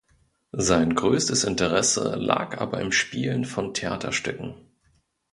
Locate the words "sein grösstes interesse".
0.57-2.15